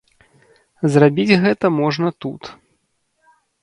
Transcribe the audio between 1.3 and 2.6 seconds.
гэта можна тут.